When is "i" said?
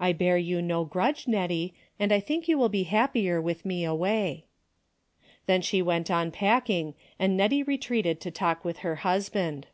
0.00-0.10, 2.10-2.18